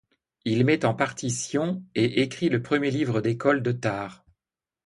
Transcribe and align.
Il 0.45 0.65
met 0.65 0.83
en 0.83 0.95
partition 0.95 1.83
et 1.93 2.23
écrit 2.23 2.49
le 2.49 2.63
premier 2.63 2.89
livre 2.89 3.21
d'école 3.21 3.61
de 3.61 3.71
târ. 3.71 4.25